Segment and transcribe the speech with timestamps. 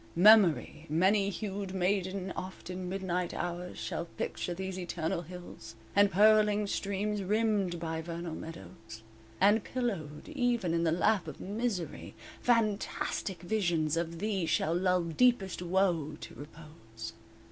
[0.15, 6.65] Memory, many hued maiden, Oft in midnight hours Shall picture these eternal hills, And purling
[6.65, 9.03] streams, rimmed by Vernal meadows;
[9.39, 15.61] And pillowed even in the lap of misery Fantastic visions of thee Shall lull deepest
[15.61, 17.13] woe to repose.